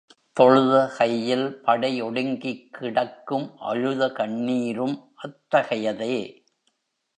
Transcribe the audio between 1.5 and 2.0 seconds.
படை